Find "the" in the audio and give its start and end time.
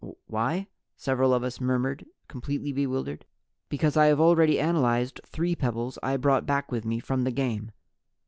7.21-7.29